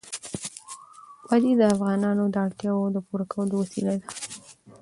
وادي 1.27 1.51
د 1.57 1.61
افغانانو 1.75 2.23
د 2.29 2.35
اړتیاوو 2.45 2.93
د 2.95 2.97
پوره 3.07 3.25
کولو 3.31 3.55
وسیله 3.61 3.93
ده. 3.99 4.07